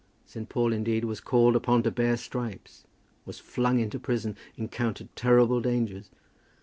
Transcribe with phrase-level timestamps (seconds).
[0.25, 0.49] St.
[0.49, 2.85] Paul, indeed, was called upon to bear stripes,
[3.23, 6.09] was flung into prison, encountered terrible dangers.